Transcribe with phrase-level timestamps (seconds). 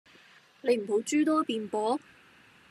[0.61, 1.99] 你唔好諸多辯駁?